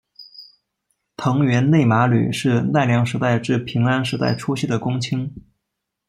[1.15, 5.31] 藤原内麻吕是奈良时代至平安时代初期的公卿。